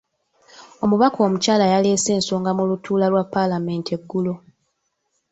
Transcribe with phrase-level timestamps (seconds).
[0.83, 4.33] Omubaka omukyala yaleese ensonga mu lutuula lwa paalamenti eggulo.